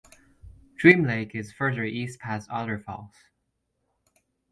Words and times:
Dream 0.77 1.03
Lake 1.03 1.35
is 1.35 1.51
further 1.53 1.83
east 1.83 2.19
past 2.19 2.49
Otter 2.49 2.79
Falls. 2.79 3.13